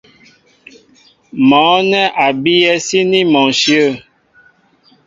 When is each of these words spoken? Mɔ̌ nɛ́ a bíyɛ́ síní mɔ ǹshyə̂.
Mɔ̌ 1.49 1.71
nɛ́ 1.89 2.05
a 2.25 2.27
bíyɛ́ 2.41 2.75
síní 2.85 3.19
mɔ 3.33 3.41
ǹshyə̂. 3.53 3.87